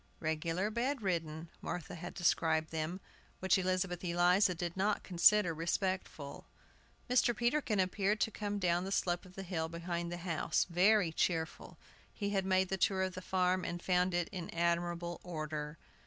"Regular 0.19 0.71
bed 0.71 1.03
ridden," 1.03 1.49
Martha 1.61 1.93
had 1.93 2.15
described 2.15 2.71
them, 2.71 2.99
which 3.39 3.59
Elizabeth 3.59 4.03
Eliza 4.03 4.55
did 4.55 4.75
not 4.75 5.03
consider 5.03 5.53
respectful. 5.53 6.47
Mr. 7.07 7.35
Peterkin 7.37 7.79
appeared 7.79 8.25
coming 8.33 8.57
down 8.57 8.83
the 8.83 8.91
slope 8.91 9.25
of 9.27 9.35
the 9.35 9.43
hill 9.43 9.69
behind 9.69 10.11
the 10.11 10.17
house, 10.17 10.65
very 10.67 11.11
cheerful. 11.11 11.77
He 12.11 12.31
had 12.31 12.47
made 12.47 12.69
the 12.69 12.77
tour 12.77 13.03
of 13.03 13.13
the 13.13 13.21
farm, 13.21 13.63
and 13.63 13.79
found 13.79 14.15
it 14.15 14.27
in 14.31 14.49
admirable 14.49 15.19
order. 15.21 15.77